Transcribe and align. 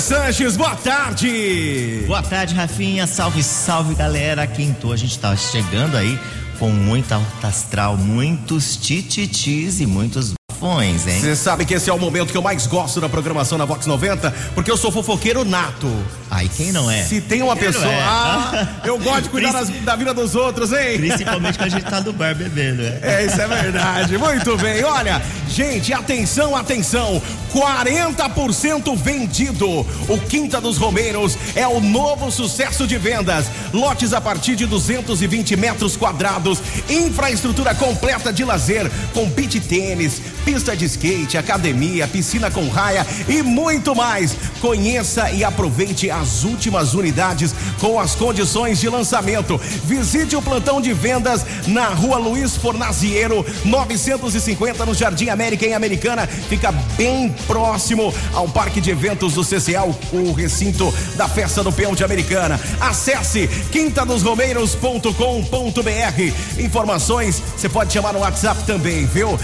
Sanches, 0.00 0.56
boa 0.56 0.74
tarde. 0.76 2.04
Boa 2.06 2.22
tarde, 2.22 2.54
Rafinha. 2.54 3.06
Salve, 3.06 3.42
salve, 3.42 3.94
galera. 3.94 4.46
Quinto, 4.46 4.92
a 4.92 4.96
gente 4.96 5.18
tá 5.18 5.36
chegando 5.36 5.94
aí 5.96 6.18
com 6.58 6.70
muita 6.70 7.16
alta 7.16 7.48
astral, 7.48 7.96
muitos 7.98 8.76
tititis 8.76 9.78
e 9.80 9.86
muitos 9.86 10.34
bafões, 10.60 11.06
hein? 11.06 11.20
Você 11.20 11.34
sabe 11.34 11.64
que 11.64 11.74
esse 11.74 11.88
é 11.88 11.92
o 11.92 11.98
momento 11.98 12.30
que 12.30 12.36
eu 12.36 12.42
mais 12.42 12.66
gosto 12.66 13.00
da 13.00 13.08
programação 13.08 13.56
na 13.56 13.64
Vox 13.64 13.86
90, 13.86 14.30
porque 14.54 14.70
eu 14.70 14.76
sou 14.76 14.92
fofoqueiro 14.92 15.44
nato. 15.44 15.90
Ai, 16.30 16.48
quem 16.54 16.70
não 16.70 16.88
é? 16.90 17.02
Se 17.02 17.20
tem 17.20 17.42
uma 17.42 17.56
Quem 17.56 17.66
pessoa. 17.66 17.86
é? 17.86 17.98
Ah, 18.02 18.68
eu 18.84 18.98
gosto 18.98 19.22
de 19.22 19.28
cuidar 19.30 19.52
das- 19.52 19.68
da 19.70 19.96
vida 19.96 20.12
dos 20.14 20.34
outros, 20.34 20.70
hein? 20.72 20.98
Principalmente 20.98 21.58
quando 21.58 21.66
a 21.68 21.70
gente 21.78 21.84
tá 21.90 22.00
no 22.00 22.12
bar 22.12 22.34
bebendo, 22.34 22.82
né? 22.82 22.98
É, 23.02 23.24
isso 23.26 23.40
é 23.40 23.46
verdade. 23.48 24.16
Muito 24.18 24.56
bem. 24.58 24.84
Olha, 24.84 25.20
gente, 25.48 25.92
atenção, 25.92 26.54
atenção. 26.54 27.20
40% 27.52 28.94
vendido. 28.96 29.66
O 30.08 30.18
Quinta 30.28 30.60
dos 30.60 30.76
Romeiros 30.76 31.36
é 31.56 31.66
o 31.66 31.80
novo 31.80 32.30
sucesso 32.30 32.86
de 32.86 32.96
vendas. 32.96 33.46
Lotes 33.72 34.12
a 34.12 34.20
partir 34.20 34.54
de 34.54 34.66
220 34.66 35.56
metros 35.56 35.96
quadrados. 35.96 36.60
Infraestrutura 36.88 37.74
completa 37.74 38.32
de 38.32 38.44
lazer 38.44 38.88
com 39.12 39.28
beach 39.28 39.58
tênis, 39.60 40.20
pista 40.44 40.76
de 40.76 40.84
skate, 40.84 41.38
academia, 41.38 42.08
piscina 42.08 42.50
com 42.50 42.68
raia 42.68 43.06
e 43.28 43.42
muito 43.42 43.94
mais. 43.94 44.36
Conheça 44.60 45.30
e 45.30 45.44
aproveite 45.44 46.10
as 46.10 46.44
últimas 46.44 46.94
unidades 46.94 47.54
com 47.78 47.98
as 47.98 48.14
condições 48.14 48.80
de 48.80 48.88
lançamento. 48.88 49.58
Visite 49.84 50.36
o 50.36 50.42
plantão 50.42 50.80
de 50.80 50.92
vendas 50.92 51.44
na 51.66 51.88
rua 51.88 52.18
Luiz 52.18 52.56
Fornaziero, 52.56 53.44
950, 53.64 54.86
no 54.86 54.94
Jardim 54.94 55.28
América, 55.28 55.66
em 55.66 55.74
Americana. 55.74 56.26
Fica 56.26 56.72
bem 56.96 57.34
próximo 57.46 58.12
ao 58.32 58.48
Parque 58.48 58.80
de 58.80 58.90
Eventos 58.90 59.34
do 59.34 59.44
CCA, 59.44 59.84
o, 60.12 60.32
recinto 60.32 60.92
da 61.16 61.28
Festa 61.28 61.62
do 61.62 61.72
Peão 61.72 61.94
de 61.94 62.04
Americana. 62.04 62.60
Acesse 62.80 63.48
quintadosromeiros.com.br. 63.70 66.58
Informações 66.58 67.42
você 67.56 67.68
pode 67.68 67.92
chamar 67.92 68.12
no 68.12 68.20
WhatsApp 68.20 68.64
também, 68.64 69.06
viu? 69.06 69.38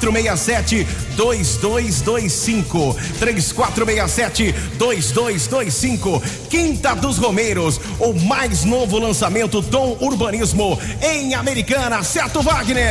3467 0.00 0.86
2225. 1.16 2.96
3467 3.18 4.52
2225. 4.78 6.22
Quinta 6.48 6.94
dos 6.94 7.18
Romeiros, 7.18 7.80
o 7.98 8.12
mais 8.12 8.64
novo 8.64 8.98
lançamento 8.98 9.60
Dom 9.60 9.96
Urbanismo 10.00 10.78
em 11.02 11.34
Americana, 11.34 12.02
certo, 12.02 12.42
Wagner? 12.42 12.82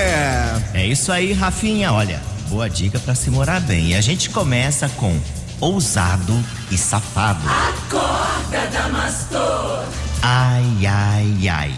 É 0.74 0.86
isso 0.86 1.12
aí, 1.12 1.34
Rafinha. 1.34 1.92
Olha, 1.92 2.22
boa 2.50 2.70
dica 2.70 3.00
pra 3.00 3.16
se 3.16 3.30
morar 3.30 3.62
bem. 3.62 3.90
E 3.90 3.96
a 3.96 4.02
gente 4.02 4.30
começa 4.30 4.90
com 4.90 5.18
ousado 5.60 6.34
e 6.70 6.78
safado. 6.78 7.42
Acorda, 7.48 8.68
Damastor! 8.72 9.86
Ai, 10.22 10.86
ai, 10.86 11.50
ai. 11.50 11.74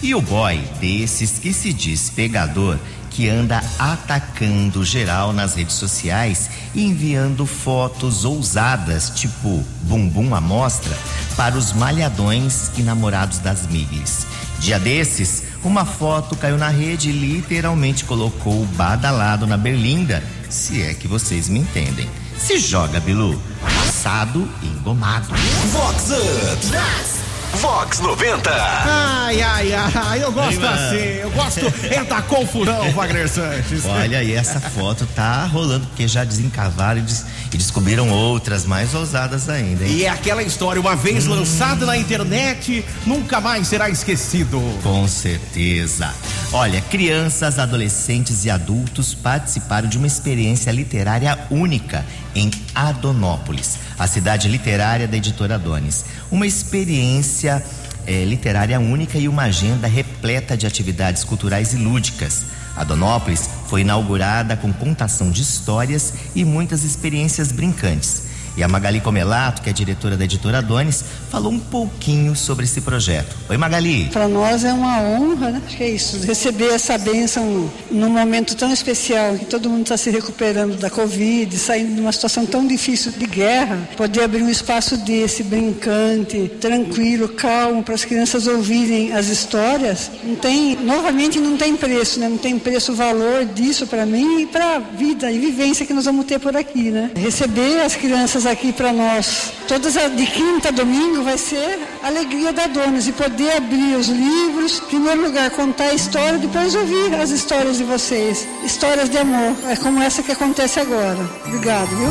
E 0.00 0.14
o 0.14 0.20
boy 0.20 0.56
desses 0.80 1.38
que 1.38 1.52
se 1.52 1.72
diz 1.72 2.08
pegador, 2.10 2.78
que 3.18 3.28
anda 3.28 3.60
atacando 3.80 4.84
geral 4.84 5.32
nas 5.32 5.56
redes 5.56 5.74
sociais 5.74 6.48
e 6.72 6.84
enviando 6.84 7.44
fotos 7.46 8.24
ousadas, 8.24 9.10
tipo 9.10 9.60
bumbum 9.82 10.36
à 10.36 10.40
mostra, 10.40 10.96
para 11.36 11.58
os 11.58 11.72
malhadões 11.72 12.70
e 12.76 12.82
namorados 12.82 13.40
das 13.40 13.66
miglis. 13.66 14.24
Dia 14.60 14.78
desses, 14.78 15.42
uma 15.64 15.84
foto 15.84 16.36
caiu 16.36 16.56
na 16.56 16.68
rede 16.68 17.08
e 17.10 17.12
literalmente 17.12 18.04
colocou 18.04 18.62
o 18.62 18.66
badalado 18.66 19.48
na 19.48 19.56
berlinda, 19.56 20.22
se 20.48 20.80
é 20.80 20.94
que 20.94 21.08
vocês 21.08 21.48
me 21.48 21.58
entendem. 21.58 22.08
Se 22.38 22.56
joga, 22.56 23.00
Bilu. 23.00 23.42
Assado 23.82 24.48
e 24.62 24.66
engomado. 24.66 25.26
Vox 25.72 26.10
Up. 26.12 27.17
Vox 27.54 27.98
90. 27.98 28.50
Ai, 28.52 29.40
ai, 29.42 29.72
ai, 29.72 30.22
eu 30.22 30.30
gosto 30.30 30.64
assim, 30.64 30.96
eu 30.96 31.30
gosto 31.30 31.60
é 31.90 32.04
da 32.04 32.22
confusão, 32.22 32.92
Wagner 32.92 33.28
Sanches. 33.28 33.84
Olha, 33.84 34.22
e 34.22 34.32
essa 34.32 34.60
foto 34.60 35.06
tá 35.14 35.44
rolando, 35.46 35.86
porque 35.86 36.06
já 36.06 36.22
desencavaram 36.24 37.00
e, 37.00 37.02
des- 37.02 37.24
e 37.52 37.56
descobriram 37.56 38.10
outras 38.10 38.64
mais 38.64 38.94
ousadas 38.94 39.48
ainda, 39.48 39.84
hein? 39.84 39.90
E 39.90 40.04
é 40.04 40.08
aquela 40.08 40.42
história, 40.42 40.80
uma 40.80 40.94
vez 40.94 41.26
lançada 41.26 41.84
na 41.84 41.96
internet, 41.96 42.84
nunca 43.06 43.40
mais 43.40 43.66
será 43.66 43.88
esquecido. 43.90 44.60
Com 44.82 45.08
certeza. 45.08 46.14
Olha, 46.52 46.80
crianças, 46.82 47.58
adolescentes 47.58 48.44
e 48.44 48.50
adultos 48.50 49.14
participaram 49.14 49.88
de 49.88 49.98
uma 49.98 50.06
experiência 50.06 50.70
literária 50.70 51.36
única 51.50 52.04
em 52.34 52.50
Adonópolis, 52.74 53.78
a 53.98 54.06
cidade 54.06 54.48
literária 54.48 55.08
da 55.08 55.16
editora 55.16 55.56
Adonis. 55.56 56.04
Uma 56.30 56.46
experiência 56.46 57.62
eh, 58.06 58.24
literária 58.24 58.78
única 58.78 59.18
e 59.18 59.28
uma 59.28 59.42
agenda 59.42 59.88
repleta 59.88 60.56
de 60.56 60.66
atividades 60.66 61.24
culturais 61.24 61.72
e 61.72 61.76
lúdicas. 61.76 62.44
Adonópolis 62.76 63.50
foi 63.66 63.80
inaugurada 63.80 64.56
com 64.56 64.72
contação 64.72 65.30
de 65.30 65.42
histórias 65.42 66.14
e 66.34 66.44
muitas 66.44 66.84
experiências 66.84 67.50
brincantes. 67.50 68.27
E 68.58 68.62
a 68.64 68.66
Magali 68.66 69.00
Comelato, 69.00 69.62
que 69.62 69.70
é 69.70 69.72
diretora 69.72 70.16
da 70.16 70.24
editora 70.24 70.58
Adonis, 70.58 71.04
falou 71.30 71.52
um 71.52 71.60
pouquinho 71.60 72.34
sobre 72.34 72.64
esse 72.64 72.80
projeto. 72.80 73.36
Oi, 73.48 73.56
Magali. 73.56 74.06
Para 74.06 74.26
nós 74.26 74.64
é 74.64 74.72
uma 74.72 75.00
honra, 75.00 75.52
né? 75.52 75.62
Acho 75.64 75.76
que 75.76 75.84
é 75.84 75.90
isso, 75.90 76.26
receber 76.26 76.70
essa 76.72 76.98
bênção 76.98 77.70
num 77.88 78.10
momento 78.10 78.56
tão 78.56 78.72
especial, 78.72 79.36
que 79.36 79.44
todo 79.44 79.70
mundo 79.70 79.82
está 79.82 79.96
se 79.96 80.10
recuperando 80.10 80.76
da 80.76 80.90
Covid, 80.90 81.56
saindo 81.56 81.94
de 81.94 82.00
uma 82.00 82.10
situação 82.10 82.44
tão 82.44 82.66
difícil 82.66 83.12
de 83.12 83.26
guerra, 83.26 83.88
poder 83.96 84.24
abrir 84.24 84.42
um 84.42 84.50
espaço 84.50 84.96
desse, 84.96 85.44
brincante, 85.44 86.50
tranquilo, 86.60 87.28
calmo, 87.28 87.84
para 87.84 87.94
as 87.94 88.04
crianças 88.04 88.48
ouvirem 88.48 89.12
as 89.12 89.28
histórias, 89.28 90.10
não 90.24 90.34
tem, 90.34 90.74
novamente 90.82 91.38
não 91.38 91.56
tem 91.56 91.76
preço, 91.76 92.18
né? 92.18 92.28
Não 92.28 92.38
tem 92.38 92.58
preço 92.58 92.90
o 92.90 92.96
valor 92.96 93.44
disso 93.44 93.86
para 93.86 94.04
mim 94.04 94.40
e 94.40 94.46
para 94.46 94.74
a 94.74 94.78
vida 94.80 95.30
e 95.30 95.38
vivência 95.38 95.86
que 95.86 95.94
nós 95.94 96.06
vamos 96.06 96.26
ter 96.26 96.40
por 96.40 96.56
aqui, 96.56 96.90
né? 96.90 97.12
Receber 97.14 97.82
as 97.82 97.94
crianças 97.94 98.47
aqui 98.50 98.72
para 98.72 98.92
nós, 98.92 99.52
todas 99.66 99.96
as- 99.96 100.14
de 100.16 100.26
quinta 100.26 100.68
a 100.68 100.70
domingo 100.70 101.22
vai 101.22 101.36
ser 101.38 101.78
a 102.02 102.06
alegria 102.08 102.52
da 102.52 102.66
Donas 102.66 103.06
e 103.06 103.12
poder 103.12 103.56
abrir 103.56 103.96
os 103.96 104.08
livros, 104.08 104.78
em 104.78 104.86
primeiro 104.86 105.22
lugar 105.22 105.50
contar 105.50 105.84
a 105.84 105.94
história, 105.94 106.38
depois 106.38 106.74
ouvir 106.74 107.14
as 107.14 107.30
histórias 107.30 107.76
de 107.78 107.84
vocês, 107.84 108.46
histórias 108.64 109.08
de 109.10 109.18
amor, 109.18 109.54
é 109.68 109.76
como 109.76 110.02
essa 110.02 110.22
que 110.22 110.32
acontece 110.32 110.80
agora. 110.80 111.18
Obrigado, 111.46 111.88
viu? 111.88 112.10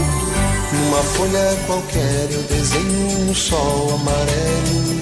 Numa 0.74 1.02
folha 1.04 1.58
qualquer 1.66 2.28
eu 2.32 2.44
desenho 2.44 3.30
um 3.30 3.34
sol 3.34 3.94
amarelo. 3.96 4.98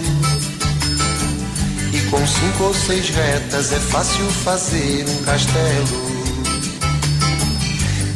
E 1.93 1.99
com 2.09 2.27
cinco 2.27 2.63
ou 2.65 2.73
seis 2.73 3.09
retas 3.09 3.71
é 3.73 3.79
fácil 3.79 4.25
fazer 4.43 5.05
um 5.09 5.23
castelo. 5.23 6.04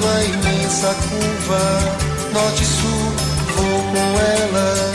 contornando 0.00 0.08
a 0.08 0.24
imensa 0.24 0.94
curva, 0.94 1.60
norte 2.32 2.62
e 2.62 2.66
sul, 2.66 3.12
vou 3.56 3.82
com 3.92 4.20
ela, 4.20 4.92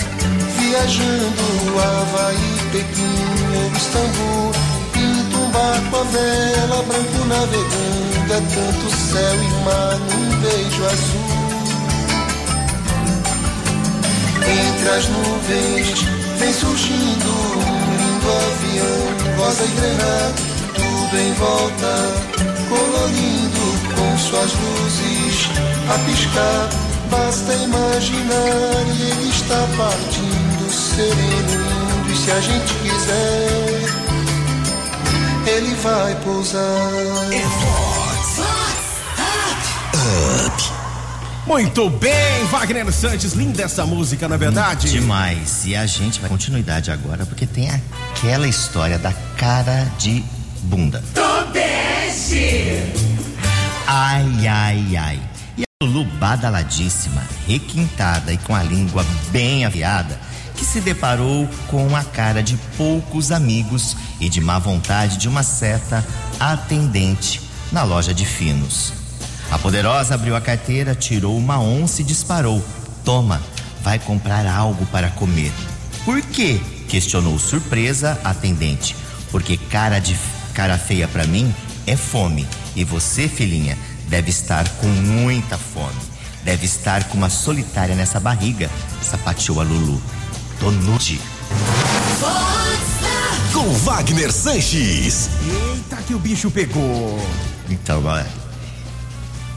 viajando 0.57 1.46
Havaí, 1.80 2.54
Pequim 2.72 3.19
ou 3.56 3.72
Istambul. 3.78 4.52
Pinto 4.92 5.38
um 5.38 5.50
barco 5.52 5.96
a 5.98 6.04
vela, 6.04 6.84
branco 6.84 7.25
navegando, 7.28 8.34
é 8.34 8.42
tanto 8.54 8.96
céu 8.96 9.36
e 9.36 9.63
mar 9.63 10.00
num 10.00 10.42
beijo 10.42 10.86
azul. 10.86 11.46
Entre 14.48 14.90
as 14.90 15.08
nuvens 15.08 16.06
vem 16.38 16.54
surgindo 16.54 17.30
um 17.58 17.96
lindo 17.98 18.28
avião, 18.46 19.38
rosa 19.38 19.63
e 19.63 19.68
granada, 19.68 20.34
tudo 20.75 21.18
em 21.18 21.34
volta, 21.34 22.15
suas 24.46 24.54
luzes 24.54 25.50
a 25.90 26.00
piscar. 26.06 26.70
Basta 27.10 27.54
imaginar 27.54 28.84
e 28.98 29.02
ele 29.12 29.30
está 29.30 29.68
partindo, 29.78 30.72
sereno, 30.72 31.16
lindo, 31.16 32.12
e 32.12 32.18
se 32.18 32.32
a 32.32 32.42
gente 32.42 32.74
quiser, 32.74 33.82
ele 35.48 35.76
vai 35.76 36.16
pousar. 36.24 36.92
Muito 41.46 41.90
bem, 41.92 42.44
Wagner 42.50 42.92
Santos, 42.92 43.34
linda 43.34 43.62
essa 43.62 43.86
música, 43.86 44.28
na 44.28 44.34
é 44.34 44.38
verdade? 44.38 44.90
Demais. 44.90 45.64
E 45.66 45.76
a 45.76 45.86
gente 45.86 46.20
vai 46.20 46.28
continuidade 46.28 46.90
agora 46.90 47.24
porque 47.24 47.46
tem 47.46 47.70
aquela 47.70 48.48
história 48.48 48.98
da 48.98 49.14
cara 49.38 49.88
de 50.00 50.24
bunda. 50.64 51.04
Tobeste! 51.14 53.05
Ai, 53.88 54.48
ai, 54.48 54.98
ai. 54.98 55.22
E 55.58 55.64
a 55.64 55.86
Lulu 55.86 56.06
badaladíssima, 56.18 57.24
requintada 57.48 58.34
e 58.34 58.38
com 58.38 58.56
a 58.56 58.64
língua 58.64 59.06
bem 59.32 59.66
afiada, 59.66 60.20
que 60.56 60.66
se 60.66 60.82
deparou 60.82 61.48
com 61.68 61.96
a 61.96 62.04
cara 62.04 62.42
de 62.42 62.58
poucos 62.78 63.32
amigos 63.32 63.96
e 64.20 64.28
de 64.30 64.42
má 64.42 64.58
vontade 64.58 65.18
de 65.18 65.28
uma 65.28 65.44
certa 65.44 66.06
atendente 66.40 67.42
na 67.72 67.84
loja 67.84 68.14
de 68.14 68.26
finos. 68.26 68.94
A 69.52 69.60
poderosa 69.60 70.16
abriu 70.16 70.36
a 70.36 70.42
carteira, 70.42 70.96
tirou 70.96 71.38
uma 71.38 71.60
onça 71.60 72.02
e 72.02 72.06
disparou: 72.06 72.64
Toma, 73.04 73.42
vai 73.84 74.00
comprar 74.00 74.48
algo 74.48 74.86
para 74.88 75.10
comer. 75.10 75.54
Por 76.04 76.22
quê? 76.22 76.60
questionou 76.88 77.38
surpresa 77.38 78.20
a 78.24 78.30
atendente. 78.30 78.96
Porque 79.32 79.58
cara 79.58 80.00
de 80.00 80.16
cara 80.54 80.78
feia 80.78 81.08
para 81.08 81.26
mim 81.26 81.54
é 81.86 81.98
fome. 81.98 82.48
E 82.75 82.83
você, 82.83 83.27
filhinha, 83.27 83.77
deve 84.07 84.30
estar 84.30 84.68
com 84.77 84.88
muita 84.88 85.57
fome. 85.57 85.95
Deve 86.44 86.66
estar 86.66 87.06
com 87.06 87.18
uma 87.18 87.30
solitária 87.30 87.95
nessa 87.95 88.19
barriga, 88.19 88.69
sapateou 89.01 89.62
a 89.62 89.63
Lulu. 89.63 90.01
Tô 90.60 90.69
nude. 90.69 91.19
Com 93.51 93.74
Wagner 93.74 94.31
Sanches. 94.31 95.30
Eita, 95.74 95.95
que 96.04 96.13
o 96.13 96.19
bicho 96.19 96.51
pegou. 96.51 97.19
Então, 97.69 98.04
olha. 98.06 98.27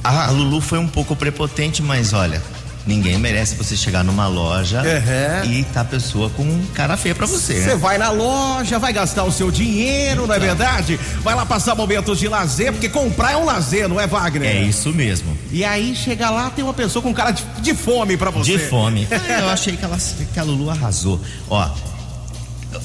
A 0.03 0.31
Lulu 0.31 0.61
foi 0.61 0.79
um 0.79 0.89
pouco 0.89 1.15
prepotente, 1.15 1.83
mas 1.83 2.13
olha, 2.13 2.43
ninguém 2.89 3.19
merece 3.19 3.55
você 3.55 3.77
chegar 3.77 4.03
numa 4.03 4.27
loja 4.27 4.83
Uhum. 4.83 5.51
e 5.53 5.63
tá 5.65 5.83
a 5.83 5.85
pessoa 5.85 6.31
com 6.31 6.61
cara 6.75 6.97
feia 6.97 7.15
pra 7.15 7.27
você, 7.27 7.55
Você 7.63 7.69
né? 7.69 7.77
vai 7.77 7.99
na 7.99 8.11
loja, 8.11 8.79
vai 8.79 8.93
gastar 8.93 9.25
o 9.25 9.31
seu 9.31 9.51
dinheiro, 9.51 10.27
não 10.27 10.35
é 10.35 10.39
verdade? 10.39 10.99
Vai 11.23 11.35
lá 11.35 11.45
passar 11.45 11.75
momentos 11.75 12.19
de 12.19 12.27
lazer, 12.29 12.73
porque 12.73 12.89
comprar 12.89 13.33
é 13.33 13.37
um 13.37 13.45
lazer, 13.45 13.87
não 13.89 14.01
é, 14.01 14.07
Wagner? 14.07 14.57
É 14.57 14.63
isso 14.63 14.89
mesmo. 14.93 15.37
E 15.53 15.65
aí 15.65 15.95
chega 15.95 16.31
lá, 16.31 16.49
tem 16.51 16.65
uma 16.65 16.73
pessoa 16.75 17.03
com 17.03 17.13
cara 17.13 17.31
de, 17.31 17.45
de 17.61 17.75
fome 17.75 18.17
pra 18.17 18.31
você. 18.31 18.53
De 18.53 18.59
fome. 18.59 19.07
Ah, 19.29 19.41
eu 19.43 19.49
achei 19.51 19.77
que, 19.77 19.85
ela, 19.85 19.99
que 20.33 20.41
a 20.41 20.43
Lulu 20.43 20.71
arrasou. 20.71 21.21
Ó, 21.51 21.69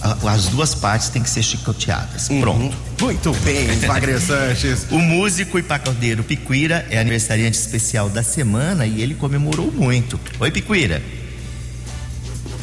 as 0.02 0.48
duas 0.48 0.76
partes 0.76 1.10
têm 1.10 1.22
que 1.22 1.30
ser 1.30 1.44
chicoteadas. 1.44 2.30
Uhum. 2.30 2.42
Pronto. 2.42 2.78
Muito 3.02 3.34
bem, 3.44 3.68
Wagner 3.88 4.20
Sanches. 4.20 4.88
O 4.92 5.00
músico 5.00 5.60
e 5.60 5.64
pacodeiro 5.64 6.24
Piquira 6.24 6.86
é 6.90 7.00
aniversariante 7.00 7.58
especial 7.58 8.10
da 8.10 8.24
semana 8.24 8.86
e 8.86 9.02
ele 9.02 9.16
comemorou 9.16 9.72
muito. 9.72 10.20
Oi, 10.40 10.52
Piquira. 10.52 11.02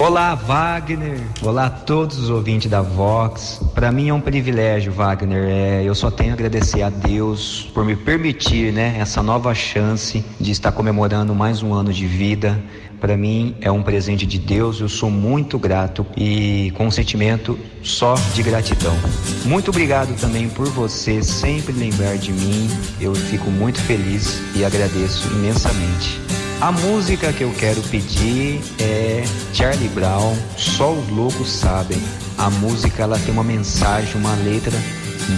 Olá, 0.00 0.35
Wagner. 0.35 1.20
Olá 1.43 1.67
a 1.67 1.70
todos 1.70 2.19
os 2.19 2.31
ouvintes 2.31 2.70
da 2.70 2.81
Vox. 2.81 3.61
Para 3.75 3.93
mim 3.93 4.08
é 4.08 4.14
um 4.14 4.20
privilégio, 4.20 4.91
Wagner. 4.91 5.44
É, 5.47 5.82
eu 5.85 5.94
só 5.94 6.11
tenho 6.11 6.31
a 6.31 6.32
agradecer 6.32 6.81
a 6.81 6.88
Deus 6.88 7.70
por 7.75 7.85
me 7.85 7.94
permitir, 7.94 8.73
né, 8.73 8.97
essa 8.99 9.23
nova 9.23 9.55
chance 9.55 10.25
de 10.41 10.52
estar 10.52 10.73
comemorando 10.73 11.35
mais 11.35 11.62
um 11.62 11.75
ano 11.75 11.93
de 11.93 12.06
vida. 12.06 12.58
Para 12.99 13.14
mim 13.14 13.55
é 13.61 13.70
um 13.70 13.82
presente 13.82 14.25
de 14.25 14.38
Deus. 14.38 14.81
Eu 14.81 14.88
sou 14.88 15.11
muito 15.11 15.58
grato 15.58 16.06
e 16.17 16.73
com 16.79 16.87
um 16.87 16.91
sentimento 16.91 17.58
só 17.82 18.14
de 18.32 18.43
gratidão. 18.43 18.96
Muito 19.44 19.69
obrigado 19.69 20.19
também 20.19 20.49
por 20.49 20.67
você 20.69 21.23
sempre 21.23 21.75
lembrar 21.75 22.17
de 22.17 22.32
mim. 22.32 22.70
Eu 22.99 23.14
fico 23.14 23.50
muito 23.50 23.79
feliz 23.82 24.41
e 24.56 24.64
agradeço 24.64 25.29
imensamente. 25.35 26.40
A 26.61 26.71
música 26.71 27.33
que 27.33 27.43
eu 27.43 27.55
quero 27.59 27.81
pedir 27.85 28.61
é 28.79 29.25
Charlie 29.55 29.89
Brown, 29.89 30.37
Só 30.59 30.93
os 30.93 31.09
Loucos 31.09 31.51
Sabem. 31.51 31.99
A 32.37 32.51
música 32.51 33.03
ela 33.03 33.19
tem 33.19 33.33
uma 33.33 33.43
mensagem, 33.43 34.15
uma 34.17 34.35
letra 34.45 34.77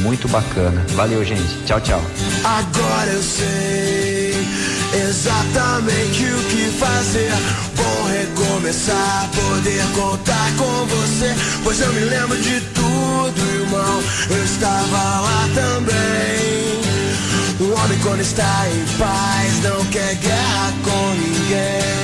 muito 0.00 0.26
bacana. 0.26 0.84
Valeu, 0.94 1.24
gente. 1.24 1.64
Tchau, 1.64 1.80
tchau. 1.80 2.02
Agora 2.42 3.10
eu 3.12 3.22
sei 3.22 4.34
exatamente 5.08 6.24
o 6.24 6.42
que 6.48 6.78
fazer. 6.78 7.30
Bom 7.76 8.08
recomeçar, 8.08 9.30
poder 9.30 9.84
contar 9.94 10.50
com 10.58 10.86
você. 10.86 11.36
Pois 11.62 11.80
eu 11.80 11.92
me 11.92 12.00
lembro 12.00 12.36
de 12.36 12.60
tudo, 12.74 13.62
irmão. 13.62 14.02
Eu 14.28 14.44
estava 14.44 15.20
lá 15.20 15.31
quando 18.02 18.20
está 18.20 18.68
em 18.68 18.98
paz, 18.98 19.62
não 19.62 19.84
quer 19.86 20.14
guerra 20.16 20.72
com 20.84 21.14
ninguém. 21.14 22.01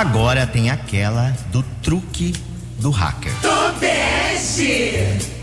Agora 0.00 0.46
tem 0.46 0.70
aquela 0.70 1.36
do 1.52 1.62
truque 1.82 2.34
do 2.78 2.90
hacker. 2.90 3.30
Tobeste! 3.42 4.94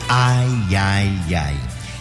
Ai, 0.09 0.75
ai, 0.75 1.35
ai. 1.35 1.55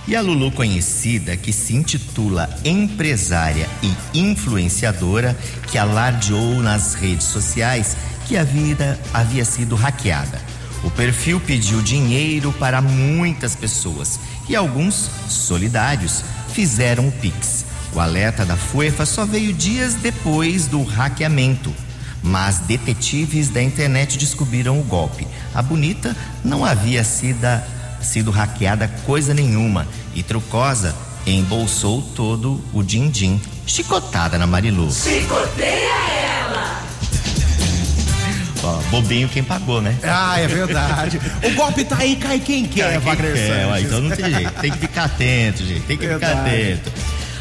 E 0.09 0.17
a 0.17 0.23
Lulu 0.23 0.51
conhecida, 0.51 1.37
que 1.37 1.53
se 1.53 1.77
intitula 1.77 2.49
empresária 2.65 3.69
e 3.83 4.19
influenciadora, 4.19 5.37
que 5.71 5.77
alardeou 5.77 6.63
nas 6.63 6.95
redes 6.95 7.27
sociais 7.27 7.95
que 8.27 8.39
a 8.39 8.43
vida 8.43 8.99
havia 9.13 9.45
sido 9.45 9.77
hackeada. 9.77 10.41
O 10.83 10.91
perfil 10.91 11.39
pediu 11.39 11.83
dinheiro 11.83 12.55
para 12.55 12.81
muitas 12.81 13.55
pessoas 13.55 14.19
e 14.49 14.57
alguns 14.57 15.11
solidários 15.29 16.25
fizeram 16.55 17.07
o 17.07 17.13
Pix. 17.13 17.67
O 17.93 18.01
alerta 18.01 18.47
da 18.47 18.57
FUEFA 18.57 19.05
só 19.05 19.27
veio 19.27 19.53
dias 19.53 19.93
depois 19.93 20.67
do 20.67 20.83
hackeamento. 20.83 21.71
Mas 22.27 22.59
detetives 22.59 23.49
da 23.49 23.63
internet 23.63 24.19
descobriram 24.19 24.79
o 24.81 24.83
golpe. 24.83 25.27
A 25.55 25.63
bonita 25.63 26.15
não 26.45 26.65
havia 26.65 27.05
sido, 27.05 27.47
sido 28.01 28.31
hackeada 28.33 28.89
coisa 29.07 29.33
nenhuma 29.33 29.87
e 30.15 30.23
Trucosa 30.23 30.95
embolsou 31.25 32.03
todo 32.15 32.61
o 32.73 32.83
din-din. 32.83 33.41
Chicotada 33.65 34.37
na 34.39 34.47
Marilu. 34.47 34.91
Chicoteia 34.93 35.93
ela! 36.45 36.83
Ó, 38.65 38.77
bobinho 38.91 39.29
quem 39.29 39.45
pagou, 39.45 39.81
né? 39.81 39.97
Ah, 40.03 40.41
é 40.41 40.49
verdade. 40.49 41.21
o 41.45 41.51
golpe 41.55 41.85
tá 41.85 41.99
aí, 41.99 42.17
cai 42.17 42.41
quem 42.41 42.65
quer, 42.65 42.91
Quem 42.91 42.99
Wagner 43.01 43.33
quer, 43.35 43.67
Sanches. 43.67 43.87
então 43.87 44.01
não 44.01 44.17
tem 44.17 44.35
jeito. 44.35 44.53
Tem 44.61 44.73
que 44.73 44.79
ficar 44.79 45.05
atento, 45.05 45.65
gente. 45.65 45.81
Tem 45.83 45.97
que 45.97 46.09
ficar 46.09 46.19
Verdade. 46.35 46.51
atento. 46.51 46.93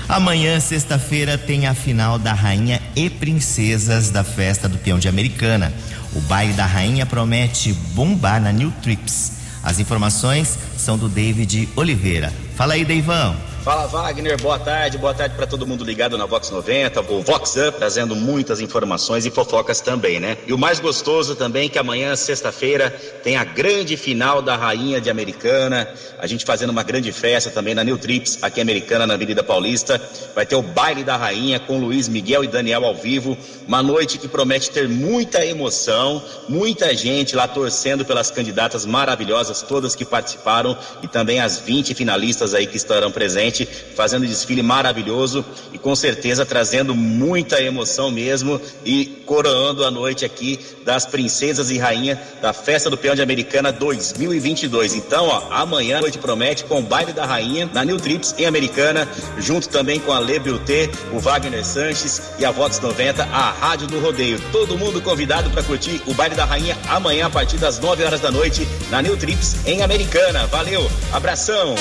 Amanhã, 0.07 0.59
sexta-feira, 0.59 1.35
tem 1.35 1.65
a 1.65 1.73
final 1.73 2.19
da 2.19 2.31
Rainha 2.31 2.79
e 2.95 3.09
Princesas 3.09 4.11
da 4.11 4.23
festa 4.23 4.69
do 4.69 4.77
Peão 4.77 4.99
de 4.99 5.07
Americana. 5.07 5.73
O 6.13 6.21
baile 6.21 6.53
da 6.53 6.65
Rainha 6.65 7.05
promete 7.05 7.73
bombar 7.73 8.39
na 8.39 8.51
New 8.51 8.71
Trips. 8.83 9.33
As 9.63 9.79
informações 9.79 10.59
são 10.77 10.95
do 10.95 11.09
David 11.09 11.67
Oliveira. 11.75 12.31
Fala 12.55 12.75
aí, 12.75 12.85
Deivão. 12.85 13.35
Fala 13.65 13.87
Wagner, 13.87 14.39
boa 14.39 14.59
tarde, 14.59 14.95
boa 14.95 15.11
tarde 15.11 15.35
para 15.35 15.47
todo 15.47 15.65
mundo 15.65 15.83
ligado 15.83 16.15
na 16.19 16.27
Vox 16.27 16.51
90, 16.51 17.01
o 17.01 17.23
Vox 17.23 17.55
Up, 17.55 17.79
trazendo 17.79 18.15
muitas 18.15 18.61
informações 18.61 19.25
e 19.25 19.31
fofocas 19.31 19.81
também, 19.81 20.19
né? 20.19 20.37
E 20.45 20.53
o 20.53 20.57
mais 20.57 20.79
gostoso 20.79 21.35
também 21.35 21.65
é 21.65 21.69
que 21.69 21.79
amanhã, 21.79 22.15
sexta-feira, 22.15 22.91
tem 23.23 23.37
a 23.37 23.43
grande 23.43 23.97
final 23.97 24.39
da 24.39 24.55
Rainha 24.55 25.01
de 25.01 25.09
Americana, 25.09 25.91
a 26.19 26.27
gente 26.27 26.45
fazendo 26.45 26.69
uma 26.69 26.83
grande 26.83 27.11
festa 27.11 27.49
também 27.49 27.73
na 27.73 27.83
New 27.83 27.97
Trips, 27.97 28.37
aqui 28.43 28.59
em 28.59 28.61
Americana, 28.61 29.07
na 29.07 29.15
Avenida 29.15 29.43
Paulista. 29.43 29.99
Vai 30.35 30.45
ter 30.45 30.55
o 30.55 30.61
baile 30.61 31.03
da 31.03 31.17
Rainha 31.17 31.59
com 31.59 31.79
Luiz 31.79 32.07
Miguel 32.07 32.43
e 32.43 32.47
Daniel 32.47 32.85
ao 32.85 32.93
vivo, 32.93 33.35
uma 33.67 33.81
noite 33.81 34.19
que 34.19 34.27
promete 34.27 34.69
ter 34.69 34.87
muita 34.87 35.43
emoção, 35.43 36.21
muita 36.47 36.95
gente 36.95 37.35
lá 37.35 37.47
torcendo 37.47 38.05
pelas 38.05 38.29
candidatas 38.29 38.85
maravilhosas, 38.85 39.63
todas 39.63 39.95
que 39.95 40.05
participaram 40.05 40.77
e 41.01 41.07
também 41.07 41.39
as 41.39 41.57
20 41.57 41.95
finalistas 41.95 42.53
aí 42.53 42.67
que 42.67 42.77
estarão 42.77 43.11
presentes. 43.11 43.54
Fazendo 43.95 44.23
um 44.23 44.27
desfile 44.27 44.63
maravilhoso 44.63 45.45
e 45.71 45.77
com 45.77 45.95
certeza 45.95 46.45
trazendo 46.45 46.95
muita 46.95 47.61
emoção 47.61 48.11
mesmo 48.11 48.59
e 48.83 49.05
coroando 49.25 49.85
a 49.85 49.91
noite 49.91 50.25
aqui 50.25 50.59
das 50.83 51.05
princesas 51.05 51.69
e 51.69 51.77
rainha 51.77 52.19
da 52.41 52.53
Festa 52.53 52.89
do 52.89 52.97
Peão 52.97 53.15
de 53.15 53.21
Americana 53.21 53.71
2022. 53.71 54.95
Então, 54.95 55.27
ó, 55.27 55.47
amanhã 55.51 55.97
a 55.97 56.01
noite 56.01 56.17
promete 56.17 56.63
com 56.63 56.79
o 56.79 56.81
baile 56.81 57.13
da 57.13 57.25
rainha 57.25 57.69
na 57.73 57.83
New 57.83 57.97
Trips 57.97 58.33
em 58.37 58.45
Americana, 58.45 59.07
junto 59.37 59.69
também 59.69 59.99
com 59.99 60.11
a 60.11 60.19
Le 60.19 60.39
Beauté, 60.39 60.89
o 61.13 61.19
Wagner 61.19 61.63
Sanches 61.63 62.21
e 62.39 62.45
a 62.45 62.51
Vox 62.51 62.79
90, 62.79 63.23
a 63.23 63.51
Rádio 63.51 63.87
do 63.87 63.99
Rodeio. 63.99 64.39
Todo 64.51 64.77
mundo 64.77 65.01
convidado 65.01 65.49
para 65.49 65.63
curtir 65.63 66.01
o 66.05 66.13
baile 66.13 66.35
da 66.35 66.45
rainha 66.45 66.77
amanhã 66.87 67.27
a 67.27 67.29
partir 67.29 67.57
das 67.57 67.79
9 67.79 68.03
horas 68.03 68.19
da 68.19 68.31
noite 68.31 68.67
na 68.89 69.01
New 69.01 69.17
Trips 69.17 69.55
em 69.65 69.81
Americana. 69.81 70.47
Valeu, 70.47 70.89
abração. 71.11 71.75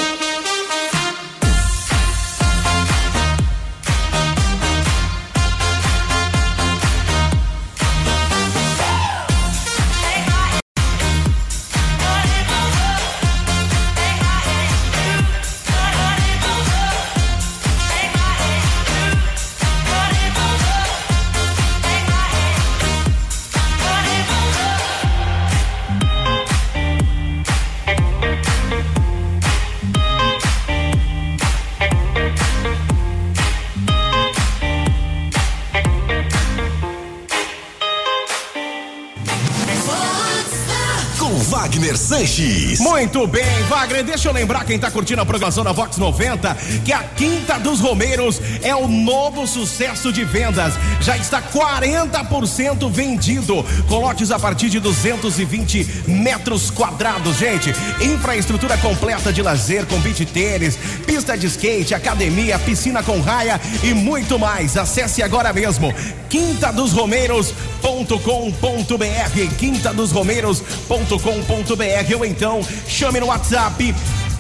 Muito 42.95 43.27
bem, 43.27 43.43
Wagner, 43.69 44.05
deixa 44.05 44.29
eu 44.29 44.33
lembrar 44.33 44.65
quem 44.65 44.79
tá 44.79 44.89
curtindo 44.89 45.21
a 45.21 45.27
programação 45.27 45.65
da 45.65 45.73
Vox 45.73 45.97
90 45.97 46.55
que 46.85 46.93
a 46.93 47.01
Quinta 47.01 47.59
dos 47.59 47.81
Romeiros 47.81 48.41
é 48.63 48.73
o 48.73 48.87
novo 48.87 49.49
sucesso 49.49 50.13
de 50.13 50.25
vendas. 50.25 50.75
Já 51.01 51.17
está 51.17 51.43
40% 51.43 52.89
vendido, 52.89 53.67
com 53.89 54.09
a 54.09 54.39
partir 54.39 54.71
de 54.71 54.79
220 54.79 56.05
metros 56.07 56.71
quadrados, 56.71 57.37
gente. 57.37 57.75
Infraestrutura 58.01 58.79
completa 58.79 59.33
de 59.33 59.43
lazer 59.43 59.87
com 59.87 59.99
beach 59.99 60.25
tênis, 60.27 60.79
pista 61.05 61.37
de 61.37 61.49
skate, 61.49 61.95
academia, 61.95 62.61
piscina 62.61 63.03
com 63.03 63.21
raia 63.21 63.61
e 63.83 63.93
muito 63.93 64.39
mais. 64.39 64.77
Acesse 64.77 65.21
agora 65.21 65.53
mesmo 65.53 65.93
quinta 66.35 66.73
dos 66.73 66.93
Romeiros.com.br, 66.93 69.57
quinta 69.59 69.93
dos 69.93 70.11
Romeiros.com.br 70.11 72.17
ou 72.17 72.25
então 72.25 72.61
chame 72.87 73.21
no 73.21 73.27
WhatsApp 73.27 73.95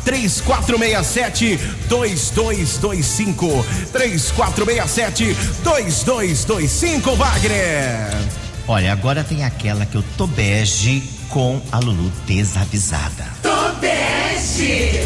3467 0.04 1.58
2225 1.88 3.64
3467 3.92 5.34
2225 5.62 7.16
Wagner. 7.16 8.10
Olha, 8.66 8.92
agora 8.92 9.22
tem 9.22 9.44
aquela 9.44 9.84
que 9.84 9.96
eu 9.96 10.04
tô 10.16 10.26
bege 10.26 11.02
com 11.28 11.60
a 11.70 11.78
Lulu 11.78 12.10
desavisada. 12.26 13.26
Tobeste! 13.42 15.00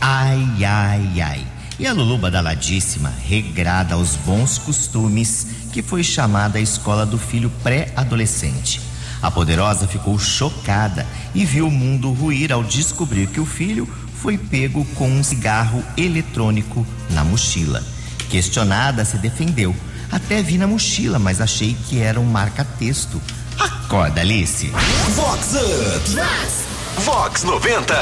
Ai, 0.00 0.64
ai, 0.64 1.20
ai. 1.20 1.46
E 1.78 1.86
a 1.86 1.92
Lulu 1.92 2.16
badaladíssima, 2.16 3.12
regrada 3.28 3.94
aos 3.94 4.16
bons 4.16 4.58
costumes, 4.58 5.46
que 5.72 5.82
foi 5.82 6.02
chamada 6.02 6.58
a 6.58 6.60
escola 6.60 7.04
do 7.04 7.18
filho 7.18 7.50
pré-adolescente. 7.62 8.80
A 9.22 9.30
poderosa 9.30 9.86
ficou 9.86 10.18
chocada 10.18 11.06
e 11.34 11.44
viu 11.44 11.68
o 11.68 11.70
mundo 11.70 12.12
ruir 12.12 12.52
ao 12.52 12.62
descobrir 12.62 13.26
que 13.28 13.40
o 13.40 13.46
filho 13.46 13.88
foi 14.20 14.36
pego 14.36 14.84
com 14.94 15.08
um 15.08 15.22
cigarro 15.22 15.82
eletrônico 15.96 16.86
na 17.10 17.24
mochila. 17.24 17.82
Questionada, 18.28 19.04
se 19.04 19.18
defendeu. 19.18 19.74
Até 20.10 20.42
vi 20.42 20.58
na 20.58 20.66
mochila, 20.66 21.18
mas 21.18 21.40
achei 21.40 21.76
que 21.88 22.00
era 22.00 22.20
um 22.20 22.24
marca-texto. 22.24 23.20
Acorda, 23.58 24.20
Alice. 24.20 24.68
Vox 25.14 25.54
Up. 25.54 26.75
Vox 27.00 27.42
90. 27.42 27.94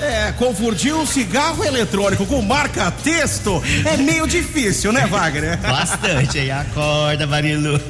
É, 0.00 0.32
confundir 0.32 0.94
um 0.94 1.06
cigarro 1.06 1.64
eletrônico 1.64 2.26
com 2.26 2.42
marca-texto 2.42 3.62
é 3.84 3.96
meio 3.96 4.26
difícil, 4.26 4.92
né, 4.92 5.06
Wagner? 5.06 5.58
Bastante, 5.62 6.38
hein? 6.38 6.50
Acorda, 6.50 7.26
Marilu. 7.26 7.80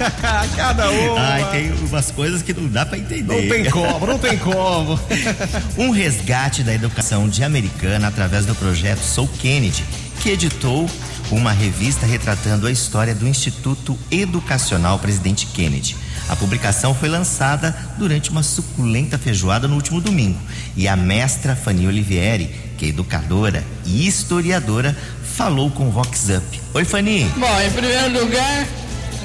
Cada 0.56 0.90
um. 0.90 1.16
Ai, 1.16 1.50
tem 1.50 1.72
umas 1.88 2.10
coisas 2.10 2.42
que 2.42 2.52
não 2.52 2.68
dá 2.68 2.84
pra 2.84 2.98
entender. 2.98 3.22
Não 3.22 3.48
tem 3.48 3.70
como, 3.70 4.06
não 4.06 4.18
tem 4.18 4.38
como. 4.38 5.00
um 5.78 5.90
resgate 5.90 6.62
da 6.62 6.74
educação 6.74 7.28
de 7.28 7.42
Americana 7.42 8.08
através 8.08 8.44
do 8.44 8.54
projeto 8.54 9.00
Sou 9.00 9.26
Kennedy, 9.26 9.84
que 10.20 10.30
editou 10.30 10.88
uma 11.32 11.50
revista 11.50 12.04
retratando 12.04 12.66
a 12.66 12.70
história 12.70 13.14
do 13.14 13.26
Instituto 13.26 13.98
Educacional 14.10 14.98
Presidente 14.98 15.46
Kennedy. 15.46 15.96
A 16.28 16.36
publicação 16.36 16.94
foi 16.94 17.08
lançada 17.08 17.74
durante 17.96 18.30
uma 18.30 18.42
suculenta 18.42 19.16
feijoada 19.18 19.66
no 19.66 19.74
último 19.74 19.98
domingo 20.00 20.38
e 20.76 20.86
a 20.86 20.94
mestra 20.94 21.56
Fanny 21.56 21.86
Olivieri, 21.86 22.54
que 22.76 22.84
é 22.84 22.88
educadora 22.88 23.64
e 23.86 24.06
historiadora, 24.06 24.96
falou 25.24 25.70
com 25.70 25.88
o 25.88 25.90
Vox 25.90 26.28
Up. 26.28 26.60
Oi, 26.74 26.84
Fanny. 26.84 27.24
Bom, 27.36 27.60
em 27.60 27.70
primeiro 27.70 28.20
lugar, 28.20 28.66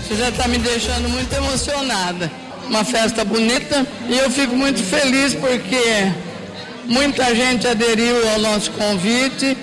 você 0.01 0.15
já 0.15 0.29
está 0.29 0.47
me 0.47 0.57
deixando 0.59 1.09
muito 1.09 1.33
emocionada. 1.33 2.31
Uma 2.67 2.85
festa 2.85 3.25
bonita 3.25 3.85
e 4.07 4.17
eu 4.17 4.31
fico 4.31 4.55
muito 4.55 4.81
feliz 4.81 5.33
porque 5.33 6.11
muita 6.85 7.35
gente 7.35 7.67
aderiu 7.67 8.29
ao 8.31 8.39
nosso 8.39 8.71
convite. 8.71 9.57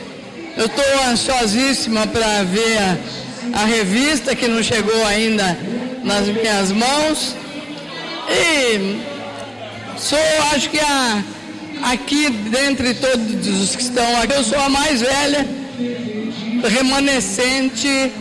Eu 0.56 0.66
estou 0.66 0.84
ansiosíssima 1.10 2.06
para 2.06 2.44
ver 2.44 2.78
a, 2.78 3.62
a 3.62 3.64
revista 3.64 4.36
que 4.36 4.46
não 4.46 4.62
chegou 4.62 5.04
ainda 5.06 5.58
nas 6.04 6.28
minhas 6.28 6.70
mãos. 6.70 7.34
E 8.28 9.00
sou, 9.98 10.18
acho 10.54 10.70
que 10.70 10.78
a, 10.78 11.24
aqui, 11.92 12.30
dentre 12.30 12.94
todos 12.94 13.62
os 13.62 13.74
que 13.74 13.82
estão 13.82 14.20
aqui, 14.20 14.34
eu 14.34 14.44
sou 14.44 14.60
a 14.60 14.68
mais 14.68 15.00
velha 15.00 15.44
remanescente 16.68 18.12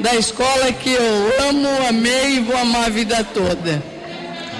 da 0.00 0.14
escola 0.14 0.72
que 0.72 0.90
eu 0.90 1.48
amo, 1.48 1.68
amei 1.88 2.36
e 2.36 2.40
vou 2.40 2.56
amar 2.56 2.86
a 2.86 2.88
vida 2.88 3.24
toda. 3.34 3.82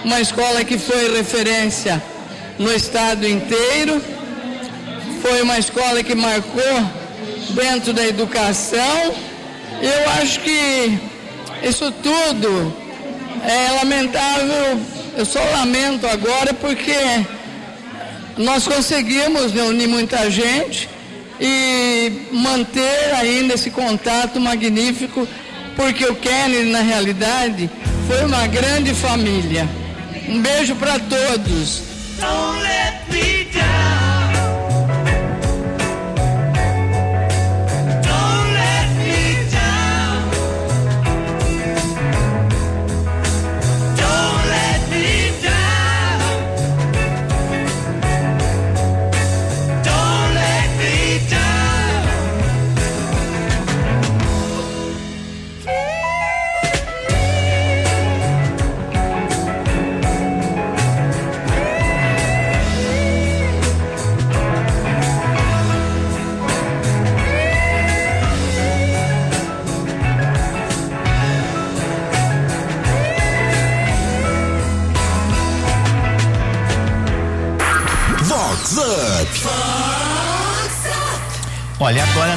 Uma 0.05 0.21
escola 0.21 0.65
que 0.65 0.77
foi 0.77 1.17
referência 1.17 2.03
no 2.59 2.73
estado 2.73 3.27
inteiro, 3.27 4.03
foi 5.23 5.41
uma 5.43 5.59
escola 5.59 6.03
que 6.03 6.15
marcou 6.15 7.02
dentro 7.51 7.93
da 7.93 8.07
educação. 8.07 9.15
Eu 9.81 10.11
acho 10.23 10.41
que 10.41 10.99
isso 11.63 11.91
tudo 12.03 12.75
é 13.45 13.73
lamentável, 13.73 14.81
eu 15.17 15.25
só 15.25 15.41
lamento 15.57 16.07
agora 16.07 16.55
porque 16.55 16.97
nós 18.39 18.67
conseguimos 18.67 19.53
reunir 19.53 19.87
muita 19.87 20.31
gente 20.31 20.89
e 21.41 22.29
manter 22.31 23.13
ainda 23.15 23.55
esse 23.55 23.71
contato 23.71 24.41
magnífico, 24.41 25.27
porque 25.75 26.05
o 26.05 26.15
Kennedy, 26.15 26.71
na 26.71 26.81
realidade, 26.81 27.69
foi 28.07 28.25
uma 28.25 28.47
grande 28.47 28.95
família. 28.95 29.69
Um 30.29 30.41
beijo 30.41 30.77
para 30.77 30.99
todos. 31.01 31.92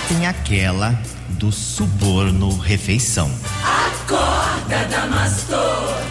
Tem 0.07 0.27
aquela 0.27 0.99
do 1.29 1.51
suborno 1.51 2.55
refeição. 2.57 3.31
Acorda, 3.63 4.85
Damastor. 4.85 6.03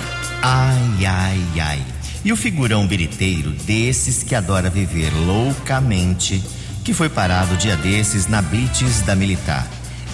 Ai, 0.43 1.07
ai, 1.07 1.61
ai. 1.61 1.87
E 2.25 2.33
o 2.33 2.37
figurão 2.37 2.87
biriteiro 2.87 3.51
desses 3.51 4.23
que 4.23 4.35
adora 4.35 4.69
viver 4.69 5.13
loucamente, 5.15 6.43
que 6.83 6.93
foi 6.93 7.09
parado 7.09 7.57
dia 7.57 7.77
desses 7.77 8.27
na 8.27 8.43
blitz 8.43 9.03
da 9.03 9.15
militar. 9.15 9.67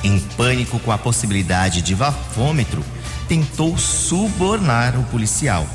Em 0.05 0.19
pânico 0.19 0.79
com 0.81 0.93
a 0.93 0.99
possibilidade 0.99 1.81
de 1.81 1.95
vafômetro, 1.95 2.85
tentou 3.29 3.79
subornar 3.79 4.99
o 4.99 5.05
policial. 5.05 5.67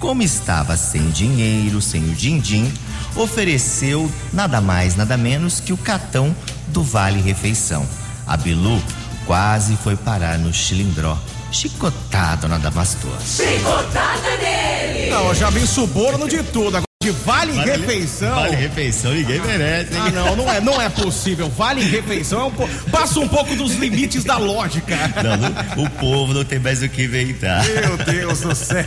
Como 0.00 0.22
estava 0.22 0.76
sem 0.76 1.10
dinheiro, 1.10 1.80
sem 1.80 2.02
o 2.10 2.14
din-din, 2.14 2.72
ofereceu 3.14 4.10
nada 4.32 4.60
mais, 4.60 4.96
nada 4.96 5.16
menos 5.16 5.60
que 5.60 5.72
o 5.72 5.76
catão 5.76 6.34
do 6.72 6.82
Vale 6.82 7.20
Refeição. 7.20 7.86
A 8.26 8.36
Bilu 8.36 8.82
quase 9.26 9.76
foi 9.76 9.94
parar 9.94 10.38
no 10.38 10.52
chilindró. 10.52 11.16
Chicotado 11.52 12.48
na 12.48 12.58
Damastor. 12.58 13.16
Chicotada 13.20 14.36
nele. 14.38 15.10
Não, 15.10 15.28
eu 15.28 15.34
já 15.34 15.50
vi 15.50 15.66
suborno 15.66 16.26
de 16.26 16.42
tudo. 16.42 16.82
De 17.02 17.10
vale, 17.10 17.50
vale 17.50 17.70
refeição. 17.72 18.32
Vale 18.32 18.54
refeição, 18.54 19.12
ninguém 19.12 19.40
merece. 19.40 19.90
Ah, 19.96 20.08
não, 20.10 20.36
não 20.36 20.48
é, 20.48 20.60
não 20.60 20.80
é 20.80 20.88
possível. 20.88 21.50
Vale 21.50 21.82
refeição 21.82 22.42
é 22.42 22.44
um 22.44 22.50
po... 22.52 22.68
passa 22.92 23.18
um 23.18 23.26
pouco 23.26 23.56
dos 23.56 23.74
limites 23.74 24.22
da 24.22 24.38
lógica. 24.38 24.96
Não, 25.20 25.36
não, 25.36 25.84
o 25.84 25.90
povo 25.90 26.32
não 26.32 26.44
tem 26.44 26.60
mais 26.60 26.80
o 26.80 26.88
que 26.88 27.02
inventar. 27.02 27.64
Meu 27.64 27.96
Deus 27.96 28.42
do 28.42 28.54
céu. 28.54 28.84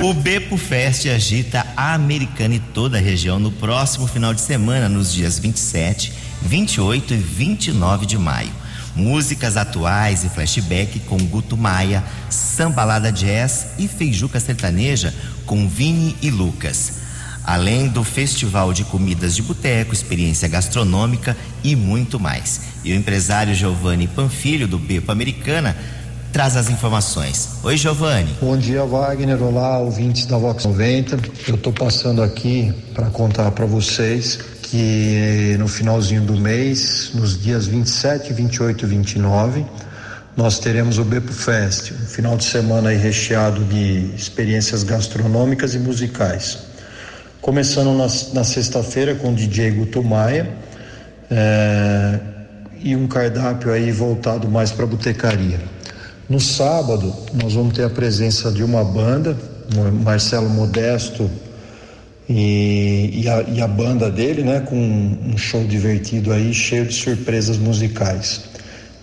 O 0.00 0.12
Bepo 0.12 0.56
Fest 0.56 1.06
agita 1.06 1.64
a 1.76 1.94
Americana 1.94 2.56
e 2.56 2.58
toda 2.58 2.98
a 2.98 3.00
região 3.00 3.38
no 3.38 3.52
próximo 3.52 4.08
final 4.08 4.34
de 4.34 4.40
semana, 4.40 4.88
nos 4.88 5.12
dias 5.12 5.38
27, 5.38 6.12
28 6.42 7.14
e 7.14 7.16
29 7.18 8.04
de 8.04 8.18
maio. 8.18 8.50
Músicas 8.96 9.56
atuais 9.56 10.24
e 10.24 10.28
flashback 10.28 10.98
com 11.00 11.16
Guto 11.18 11.56
Maia, 11.56 12.02
sambalada 12.28 13.12
jazz 13.12 13.68
e 13.78 13.86
feijuca 13.86 14.40
sertaneja 14.40 15.14
com 15.46 15.68
Vini 15.68 16.16
e 16.20 16.28
Lucas 16.28 17.01
além 17.44 17.88
do 17.88 18.04
Festival 18.04 18.72
de 18.72 18.84
Comidas 18.84 19.34
de 19.34 19.42
Boteco, 19.42 19.92
experiência 19.92 20.48
gastronômica 20.48 21.36
e 21.62 21.74
muito 21.74 22.18
mais. 22.18 22.60
E 22.84 22.92
o 22.92 22.96
empresário 22.96 23.54
Giovanni 23.54 24.06
Panfilho, 24.08 24.68
do 24.68 24.78
Bepo 24.78 25.10
Americana, 25.10 25.76
traz 26.32 26.56
as 26.56 26.70
informações. 26.70 27.58
Oi, 27.62 27.76
Giovanni. 27.76 28.34
Bom 28.40 28.56
dia, 28.56 28.84
Wagner. 28.84 29.40
Olá, 29.42 29.78
ouvintes 29.78 30.24
da 30.26 30.38
Vox 30.38 30.64
90. 30.64 31.18
Eu 31.46 31.56
estou 31.56 31.72
passando 31.72 32.22
aqui 32.22 32.72
para 32.94 33.10
contar 33.10 33.50
para 33.50 33.66
vocês 33.66 34.38
que 34.62 35.54
no 35.58 35.68
finalzinho 35.68 36.22
do 36.22 36.34
mês, 36.34 37.10
nos 37.14 37.38
dias 37.40 37.66
27, 37.66 38.32
28 38.32 38.86
e 38.86 38.88
29, 38.88 39.66
nós 40.34 40.58
teremos 40.58 40.96
o 40.96 41.04
Bepo 41.04 41.30
Fest, 41.30 41.92
um 41.92 42.06
final 42.06 42.36
de 42.38 42.44
semana 42.44 42.88
recheado 42.90 43.62
de 43.66 44.10
experiências 44.16 44.82
gastronômicas 44.82 45.74
e 45.74 45.78
musicais. 45.78 46.71
Começando 47.42 47.92
na, 47.98 48.06
na 48.34 48.44
sexta-feira 48.44 49.16
com 49.16 49.32
o 49.32 49.34
DJ 49.34 49.72
Guto 49.72 50.00
Maia 50.00 50.48
é, 51.28 52.20
e 52.80 52.94
um 52.94 53.08
cardápio 53.08 53.72
aí 53.72 53.90
voltado 53.90 54.48
mais 54.48 54.70
para 54.70 54.86
botecaria. 54.86 55.58
No 56.28 56.38
sábado, 56.38 57.12
nós 57.34 57.54
vamos 57.54 57.74
ter 57.74 57.82
a 57.82 57.90
presença 57.90 58.52
de 58.52 58.62
uma 58.62 58.84
banda, 58.84 59.36
Marcelo 60.04 60.48
Modesto 60.48 61.28
e, 62.28 63.24
e, 63.24 63.28
a, 63.28 63.42
e 63.42 63.60
a, 63.60 63.66
banda 63.66 64.08
dele, 64.08 64.44
né, 64.44 64.60
com 64.60 64.76
um 64.76 65.36
show 65.36 65.64
divertido 65.64 66.32
aí, 66.32 66.54
cheio 66.54 66.86
de 66.86 66.94
surpresas 66.94 67.58
musicais. 67.58 68.42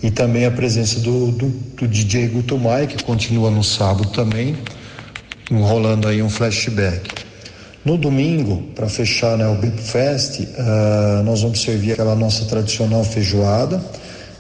E 0.02 0.10
também 0.10 0.46
a 0.46 0.52
presença 0.52 1.02
do, 1.02 1.34
do, 1.34 1.50
do 1.76 1.86
DJ 1.86 2.30
Guto 2.30 2.58
Maia, 2.58 2.88
que 2.88 3.04
continua 3.04 3.52
no 3.52 3.66
sábado 3.66 4.08
também, 4.12 4.56
enrolando 5.52 6.08
aí 6.08 6.22
um 6.22 6.30
flashback. 6.30 7.28
No 7.86 7.98
domingo, 7.98 8.62
para 8.76 8.90
fechar 8.90 9.38
né, 9.38 9.48
o 9.48 9.56
Bip 9.56 9.82
Fest, 9.82 10.40
uh, 10.42 11.24
nós 11.24 11.42
vamos 11.42 11.62
servir 11.62 11.94
aquela 11.94 12.16
nossa 12.16 12.46
tradicional 12.46 13.04
feijoada 13.04 13.82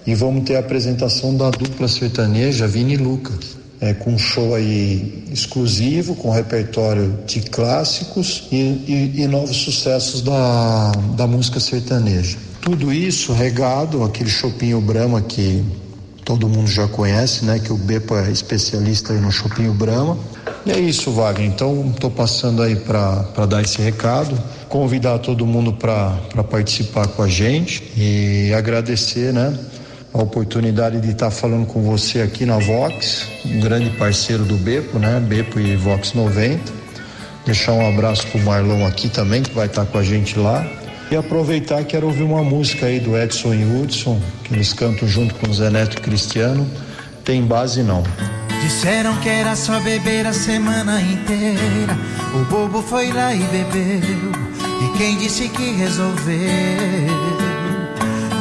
e 0.05 0.13
vamos 0.13 0.43
ter 0.43 0.57
a 0.57 0.59
apresentação 0.59 1.35
da 1.35 1.49
dupla 1.49 1.87
sertaneja 1.87 2.67
Vini 2.67 2.95
e 2.95 2.97
Lucas, 2.97 3.57
é, 3.79 3.93
com 3.93 4.11
um 4.11 4.17
show 4.17 4.55
aí 4.55 5.23
exclusivo, 5.31 6.15
com 6.15 6.29
repertório 6.31 7.17
de 7.25 7.39
clássicos 7.41 8.47
e, 8.51 8.55
e, 8.55 9.21
e 9.21 9.27
novos 9.27 9.55
sucessos 9.55 10.21
da, 10.21 10.91
da 11.15 11.25
música 11.25 11.61
sertaneja. 11.61 12.37
Tudo 12.61 12.91
isso 12.91 13.31
regado, 13.31 14.03
aquele 14.03 14.29
chopinho 14.29 14.81
Brahma 14.81 15.21
que 15.21 15.63
todo 16.25 16.49
mundo 16.49 16.67
já 16.67 16.87
conhece, 16.87 17.45
né? 17.45 17.57
Que 17.57 17.71
o 17.71 17.77
Bepo 17.77 18.15
é 18.15 18.29
especialista 18.29 19.13
no 19.13 19.31
Chopinho 19.31 19.73
Brahma. 19.73 20.17
E 20.69 20.71
é 20.71 20.79
isso, 20.79 21.09
Wagner. 21.09 21.47
Então, 21.47 21.89
estou 21.89 22.11
passando 22.11 22.61
aí 22.61 22.75
para 22.75 23.47
dar 23.47 23.63
esse 23.63 23.81
recado, 23.81 24.39
convidar 24.67 25.17
todo 25.17 25.43
mundo 25.43 25.73
para 25.73 26.43
participar 26.47 27.07
com 27.07 27.23
a 27.23 27.27
gente 27.27 27.91
e 27.97 28.53
agradecer, 28.53 29.33
né? 29.33 29.57
A 30.13 30.19
oportunidade 30.19 31.01
de 31.01 31.09
estar 31.09 31.25
tá 31.25 31.31
falando 31.31 31.65
com 31.65 31.81
você 31.81 32.21
aqui 32.21 32.45
na 32.45 32.59
Vox, 32.59 33.25
um 33.43 33.59
grande 33.61 33.89
parceiro 33.97 34.43
do 34.43 34.57
Bepo, 34.57 34.99
né? 34.99 35.19
Bepo 35.19 35.59
e 35.59 35.75
Vox 35.75 36.13
90. 36.13 36.71
Deixar 37.47 37.71
um 37.73 37.89
abraço 37.89 38.27
pro 38.27 38.39
Marlon 38.41 38.85
aqui 38.85 39.09
também, 39.09 39.41
que 39.41 39.55
vai 39.55 39.65
estar 39.65 39.85
tá 39.85 39.91
com 39.91 39.97
a 39.97 40.03
gente 40.03 40.37
lá. 40.37 40.63
E 41.09 41.15
aproveitar, 41.15 41.83
quero 41.83 42.05
ouvir 42.05 42.21
uma 42.21 42.43
música 42.43 42.85
aí 42.85 42.99
do 42.99 43.17
Edson 43.17 43.55
e 43.55 43.65
Hudson, 43.65 44.21
que 44.43 44.53
eles 44.53 44.71
cantam 44.71 45.07
junto 45.07 45.33
com 45.33 45.49
o 45.49 45.53
Zé 45.53 45.71
Neto 45.71 45.97
e 45.97 46.01
Cristiano. 46.01 46.67
Tem 47.25 47.41
base 47.41 47.81
não. 47.81 48.03
Disseram 48.61 49.15
que 49.17 49.29
era 49.29 49.55
só 49.55 49.79
beber 49.79 50.27
a 50.27 50.33
semana 50.33 51.01
inteira. 51.01 51.97
O 52.33 52.45
bobo 52.45 52.81
foi 52.81 53.11
lá 53.11 53.33
e 53.33 53.39
bebeu. 53.39 54.31
E 54.81 54.97
quem 54.97 55.17
disse 55.17 55.49
que 55.49 55.71
resolveu? 55.71 56.39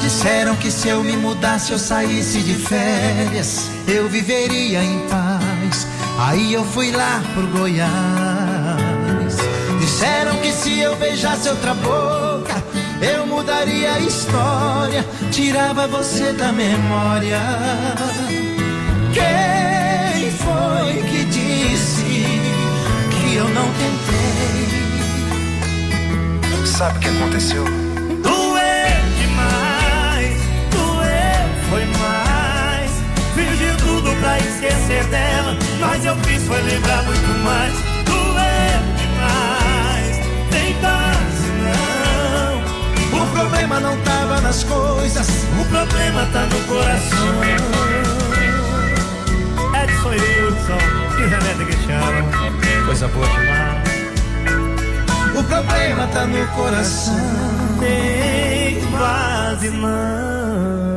Disseram 0.01 0.57
que 0.57 0.71
se 0.71 0.89
eu 0.89 1.03
me 1.03 1.17
mudasse, 1.17 1.73
eu 1.73 1.79
saísse 1.79 2.41
de 2.41 2.55
férias, 2.55 3.71
eu 3.87 4.09
viveria 4.09 4.83
em 4.83 5.01
paz. 5.09 5.87
Aí 6.19 6.53
eu 6.53 6.65
fui 6.65 6.91
lá 6.91 7.23
pro 7.35 7.47
Goiás. 7.59 7.89
Disseram 9.81 10.37
que 10.39 10.51
se 10.53 10.81
eu 10.81 10.97
beijasse 10.97 11.49
outra 11.49 11.75
boca, 11.75 12.63
eu 13.01 13.27
mudaria 13.27 13.93
a 13.95 14.01
história, 14.01 15.05
tirava 15.31 15.87
você 15.87 16.33
da 16.33 16.53
memória. 16.53 17.41
Quem 19.13 19.68
foi 20.69 21.03
que 21.03 21.25
disse 21.25 22.03
que 23.11 23.35
eu 23.37 23.49
não 23.49 23.69
tentei? 23.73 24.69
Sabe 26.67 26.99
o 26.99 27.01
que 27.01 27.09
aconteceu? 27.09 27.65
Doeu 28.23 29.01
demais, 29.19 30.39
doeu, 30.71 31.49
foi 31.71 31.85
mais. 31.99 32.91
Fiz 33.35 33.59
de 33.59 33.73
tudo 33.83 34.15
pra 34.21 34.39
esquecer 34.39 35.05
dela, 35.07 35.57
mas 35.81 36.05
eu 36.05 36.17
fiz 36.17 36.43
foi 36.45 36.63
lembrar 36.63 37.03
muito 37.05 37.45
mais. 37.45 37.89
problema 43.69 43.81
não 43.81 43.97
tava 44.03 44.41
nas 44.41 44.65
coisas, 44.65 45.29
o 45.61 45.65
problema 45.67 46.27
tá 46.33 46.47
no 46.47 46.65
coração. 46.67 48.18
Edson 49.83 50.11
Wilson 50.11 50.79
e 51.19 51.27
René 51.27 51.65
Cristiano, 51.65 52.29
coisa 52.87 53.09
boa 53.09 53.27
demais. 53.27 53.99
O 55.39 55.45
problema 55.45 56.07
tá 56.09 56.27
no 56.27 56.47
coração, 56.49 57.15
tem 57.79 58.81
base 58.91 59.71
não. 59.71 60.88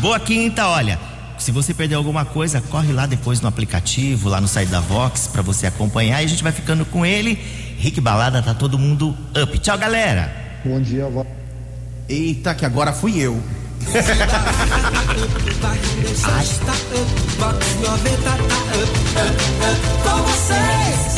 Boa 0.00 0.20
quinta, 0.20 0.66
olha. 0.66 0.98
Se 1.38 1.50
você 1.50 1.72
perdeu 1.72 1.96
alguma 1.96 2.24
coisa, 2.24 2.60
corre 2.60 2.92
lá 2.92 3.06
depois 3.06 3.40
no 3.40 3.48
aplicativo, 3.48 4.28
lá 4.28 4.42
no 4.42 4.46
site 4.46 4.68
da 4.68 4.80
Vox, 4.80 5.26
para 5.26 5.40
você 5.40 5.66
acompanhar 5.66 6.20
e 6.20 6.26
a 6.26 6.28
gente 6.28 6.42
vai 6.42 6.52
ficando 6.52 6.84
com 6.84 7.04
ele. 7.04 7.38
Rick 7.78 7.98
Balada, 7.98 8.42
tá 8.42 8.52
todo 8.52 8.78
mundo 8.78 9.16
up. 9.42 9.58
Tchau, 9.58 9.78
galera. 9.78 10.30
Bom 10.62 10.78
dia, 10.82 11.08
Vox. 11.08 11.30
Eita, 12.06 12.54
que 12.54 12.66
agora 12.66 12.92
fui 12.92 13.18
eu. 13.18 13.42
Com 13.90 13.98
vocês. 20.22 21.10